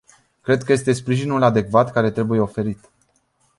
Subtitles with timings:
[0.41, 2.91] Cred că este sprijinul adecvat care trebuie oferit.